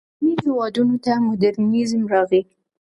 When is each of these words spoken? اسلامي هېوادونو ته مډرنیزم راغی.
اسلامي 0.09 0.33
هېوادونو 0.43 0.95
ته 1.03 1.11
مډرنیزم 1.25 2.01
راغی. 2.13 2.41